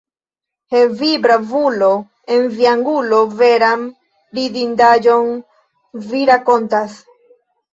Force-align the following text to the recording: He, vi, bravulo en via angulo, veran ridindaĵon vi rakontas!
He, 0.75 0.79
vi, 1.01 1.09
bravulo 1.25 1.89
en 2.37 2.47
via 2.55 2.71
angulo, 2.77 3.19
veran 3.43 3.85
ridindaĵon 4.39 5.31
vi 6.09 6.27
rakontas! 6.33 6.99